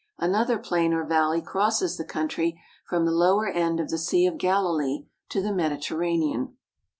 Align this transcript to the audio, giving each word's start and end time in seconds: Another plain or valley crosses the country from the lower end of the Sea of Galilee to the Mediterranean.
Another 0.17 0.57
plain 0.57 0.95
or 0.95 1.03
valley 1.05 1.43
crosses 1.43 1.95
the 1.95 2.03
country 2.03 2.59
from 2.87 3.05
the 3.05 3.11
lower 3.11 3.47
end 3.47 3.79
of 3.79 3.89
the 3.89 3.99
Sea 3.99 4.25
of 4.25 4.39
Galilee 4.39 5.05
to 5.29 5.43
the 5.43 5.53
Mediterranean. 5.53 6.57